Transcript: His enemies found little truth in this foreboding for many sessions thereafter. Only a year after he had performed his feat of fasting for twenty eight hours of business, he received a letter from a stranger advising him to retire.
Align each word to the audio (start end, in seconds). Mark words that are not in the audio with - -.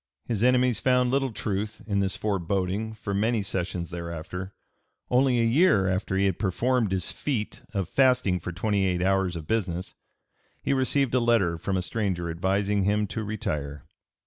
His 0.25 0.43
enemies 0.43 0.79
found 0.79 1.11
little 1.11 1.31
truth 1.31 1.83
in 1.85 1.99
this 1.99 2.15
foreboding 2.15 2.95
for 2.95 3.13
many 3.13 3.43
sessions 3.43 3.89
thereafter. 3.91 4.55
Only 5.11 5.39
a 5.39 5.43
year 5.43 5.87
after 5.87 6.17
he 6.17 6.25
had 6.25 6.39
performed 6.39 6.91
his 6.91 7.11
feat 7.11 7.61
of 7.75 7.87
fasting 7.87 8.39
for 8.39 8.51
twenty 8.51 8.83
eight 8.83 9.03
hours 9.03 9.35
of 9.35 9.45
business, 9.45 9.93
he 10.63 10.73
received 10.73 11.13
a 11.13 11.19
letter 11.19 11.55
from 11.59 11.77
a 11.77 11.83
stranger 11.83 12.31
advising 12.31 12.81
him 12.81 13.05
to 13.09 13.23
retire. 13.23 13.83